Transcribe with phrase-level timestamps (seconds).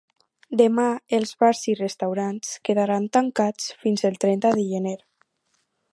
[0.61, 0.85] Demà
[1.17, 4.99] els bars i restaurants quedaran tancats fins el trenta de gener.